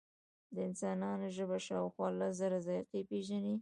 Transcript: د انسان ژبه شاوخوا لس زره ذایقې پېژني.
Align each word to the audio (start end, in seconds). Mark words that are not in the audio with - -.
د 0.53 0.55
انسان 0.67 0.99
ژبه 1.35 1.57
شاوخوا 1.67 2.07
لس 2.19 2.33
زره 2.39 2.57
ذایقې 2.67 3.01
پېژني. 3.09 3.55